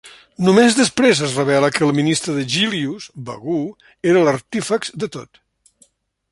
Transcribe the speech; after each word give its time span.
Només 0.45 0.77
després 0.77 1.19
es 1.27 1.35
revela 1.39 1.69
que 1.75 1.83
el 1.89 1.93
ministre 1.99 2.35
de 2.39 2.47
Jillius, 2.55 3.07
Bagoo, 3.29 3.69
era 4.13 4.27
l'artífex 4.29 4.95
de 5.05 5.15
tot. 5.19 5.43